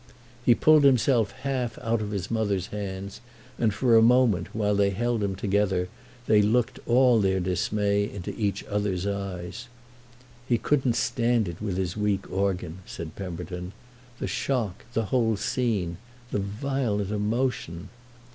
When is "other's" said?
8.63-9.05